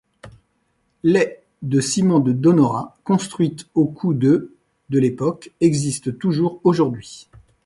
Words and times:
Les 1.03 1.37
de 1.61 1.79
ciment 1.79 2.19
de 2.19 2.31
Donora, 2.33 2.97
construites 3.03 3.67
au 3.75 3.85
coût 3.85 4.15
de 4.15 4.51
de 4.89 4.97
l'époque, 4.97 5.51
existent 5.59 6.09
toujours 6.19 6.59
aujourd'hui. 6.63 7.27